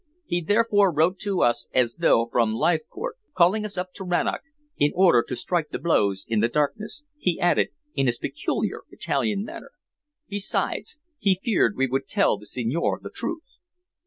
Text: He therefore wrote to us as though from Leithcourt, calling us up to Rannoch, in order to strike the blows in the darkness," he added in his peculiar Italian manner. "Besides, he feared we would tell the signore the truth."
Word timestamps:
He 0.25 0.41
therefore 0.41 0.91
wrote 0.91 1.19
to 1.19 1.43
us 1.43 1.67
as 1.75 1.97
though 1.99 2.27
from 2.31 2.55
Leithcourt, 2.55 3.19
calling 3.35 3.63
us 3.65 3.77
up 3.77 3.93
to 3.93 4.03
Rannoch, 4.03 4.41
in 4.75 4.91
order 4.95 5.21
to 5.27 5.35
strike 5.35 5.69
the 5.69 5.77
blows 5.77 6.25
in 6.27 6.39
the 6.39 6.47
darkness," 6.49 7.03
he 7.19 7.39
added 7.39 7.69
in 7.93 8.07
his 8.07 8.17
peculiar 8.17 8.81
Italian 8.89 9.43
manner. 9.43 9.73
"Besides, 10.27 10.97
he 11.19 11.39
feared 11.43 11.77
we 11.77 11.85
would 11.85 12.07
tell 12.07 12.35
the 12.39 12.47
signore 12.47 12.99
the 12.99 13.11
truth." 13.11 13.43